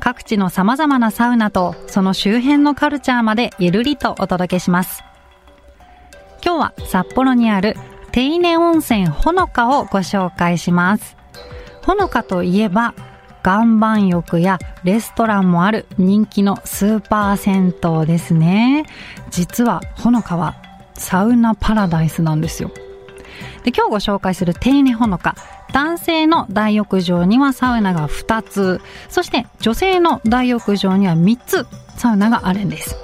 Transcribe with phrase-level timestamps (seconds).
[0.00, 5.02] 各地の様々なサウナとその周辺のカルチャーまでゆるりとお届けします。
[6.44, 7.76] 今日は札幌にある
[8.12, 11.16] 手稲温泉ほのかをご紹介します。
[11.82, 12.94] ほのかといえば、
[13.44, 18.84] 岩盤浴やレストランもある人気のスーパー銭湯ですね。
[19.30, 20.56] 実はほのかは
[20.94, 22.70] サウナパラダイスなんですよ。
[23.68, 25.36] で今日ご紹介する手稲ほのか
[25.74, 31.66] 男性の大浴場にはサウナが2つそして女性の大浴場には3つ
[31.98, 32.96] サウナがあるんです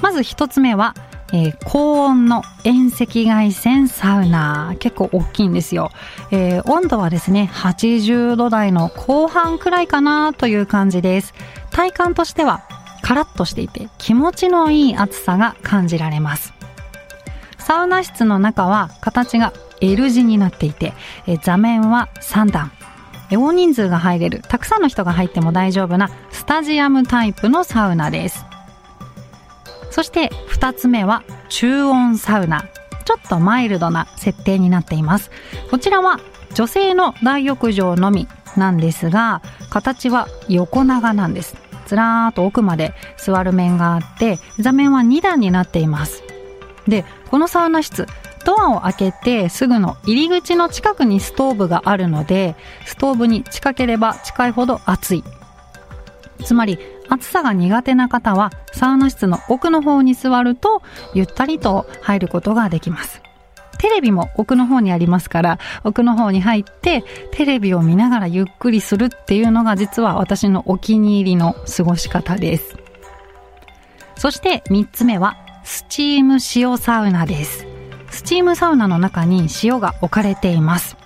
[0.00, 0.94] まず1つ目は
[1.34, 4.76] えー、高温の遠赤外線サウナ。
[4.80, 5.90] 結構大きいんですよ。
[6.30, 11.32] えー、温度はですね、80度台の後半くらいかなという感じです。
[11.70, 12.68] 体感としては、
[13.00, 16.52] カラッとしていて気持ちのいい暑さが感じられます。
[17.62, 20.94] サウナ室の中は形が L 字になっていて、
[21.26, 22.72] え座面は3段。
[23.30, 28.44] 大人数が入れる、たくさんの人が入っても大丈夫なスタジアムタイプのサウナです。
[29.90, 32.64] そして2つ目は中温サウナ。
[33.04, 35.30] ちょっとマイルドな設定になっています。
[35.70, 36.20] こちらは
[36.54, 41.56] 女性の大浴場のみなんですが、形は横長なんです。
[41.86, 46.22] ずらーっと奥まで座る面があって、座面は2段になっています。
[46.86, 48.06] で、このサウナ室、
[48.44, 55.24] ドアを開けてすぐの入り口の近くにストーブがあるので、ストーブに近ければ近いほど暑い。
[56.44, 60.82] つまり、暑さが苦手な方は、サウナ室の奥の方に座ると、
[61.14, 63.22] ゆったりと入ることができます。
[63.78, 72.76] テレビも奥の方にありますから、奥の方に入って、テレビを見ながらゆっくりするっていうのが実は私のお気に入りの過ごし方です。
[74.16, 77.71] そして3つ目は、スチーム塩サウナです。
[78.22, 80.96] スチームサウナの中に塩が置かれています。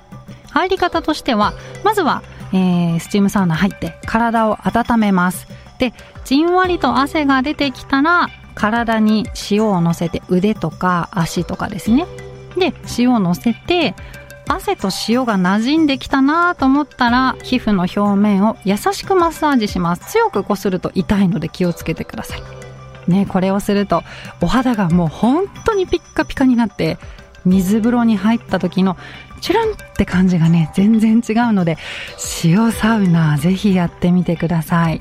[0.51, 2.23] 入り方としては、まずは、
[2.53, 5.49] えー、スチームサウナ入って体を温めます。
[5.79, 5.95] で、
[6.27, 12.07] じんわりと汗が出てきたら、体に塩を乗せて腕とか足とかですね。
[12.59, 13.95] で、塩を乗せて、
[14.47, 20.13] 汗と塩が馴染んできたなと思ったら、皮膚の表面を優しくマッサージします。
[20.13, 22.56] 強くこすると痛いので気をつけてください。
[23.07, 24.03] ね、これをすると
[24.41, 26.99] お肌がもう本当にピッカピカになって
[27.45, 28.97] 水風呂に入った時の
[29.41, 31.77] チュルンって感じがね全然違うので
[32.43, 34.99] 塩サウナぜひやってみてください。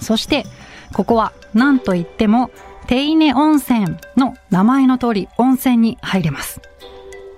[0.00, 0.44] そして
[0.92, 2.50] ここは何と言っても
[2.86, 6.60] 手稲温泉の名前の通り温泉に入れます。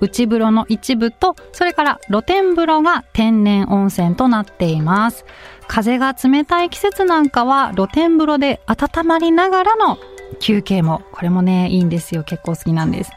[0.02, 5.24] 内風呂の一部と、それから露天風呂が天然温泉となっています。
[5.68, 9.98] 風が冷たい季節なんかは露天風呂で温まりながらの
[10.40, 12.24] 休憩も、これもね、いいんですよ。
[12.24, 13.12] 結構好きなんです。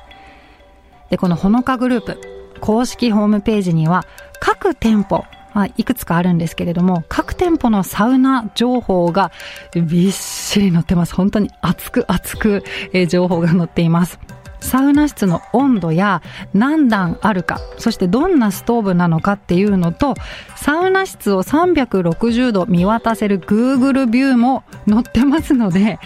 [1.10, 2.22] で、このほのかグループ、
[2.62, 4.06] 公式ホームページには
[4.40, 5.26] 各店舗、
[5.56, 9.32] まあ、いくつかあるんですけれども、各店舗のサウナ情報が
[9.74, 11.16] びっしり載ってます。
[11.16, 12.64] 本当に熱く熱く、
[12.94, 14.20] えー、情報が載っています。
[14.66, 16.22] サウナ室の温度や
[16.54, 20.16] 何段あるか、そしてどんなストーブなのかっていうのと、
[20.56, 26.00] サウナ室を360度見渡せる Google ビューも載ってますので、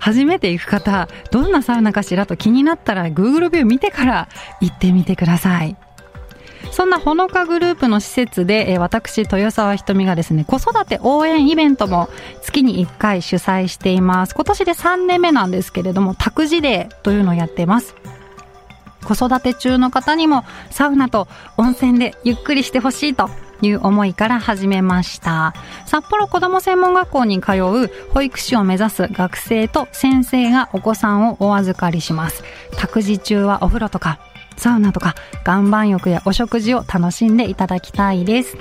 [0.00, 4.28] 初めて行く方、どんなサウナかしらと気になったら Google ビュー見てから
[4.60, 5.76] 行ってみてください。
[6.78, 12.08] そんなほのかグループの施設で、えー、私、豊沢ひとみがですね、子育て応援イベントも
[12.40, 14.34] 月に1回主催しています。
[14.36, 17.96] 今年で3年目なんですけれども、託児デーというのをやっています。
[19.04, 21.26] 子育て中の方にもサウナと
[21.56, 23.28] 温泉でゆっくりしてほしいと
[23.60, 25.54] いう思いから始めました。
[25.84, 32.44] 札幌子ども専門学校に通う保育士を目指す学生と先生がお子さんをお預かりします。
[32.76, 34.20] 託児中はお風呂とか
[34.58, 35.14] サウナとか
[35.46, 38.56] 岩盤浴やお食事を楽しんでいただきたいです。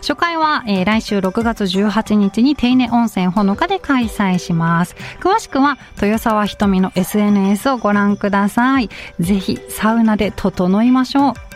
[0.00, 4.94] 初回は、えー、来週6月18日に手稲温泉ほのかで開催します。
[5.20, 8.90] 詳しくは、豊沢ひとみの SNS をご覧ください。
[9.18, 11.53] ぜひ、サウナで整いましょう。